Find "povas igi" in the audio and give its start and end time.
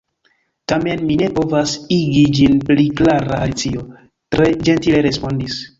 1.35-2.25